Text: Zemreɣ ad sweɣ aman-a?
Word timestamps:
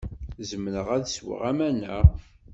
Zemreɣ 0.49 0.87
ad 0.95 1.05
sweɣ 1.09 1.41
aman-a? 1.49 1.99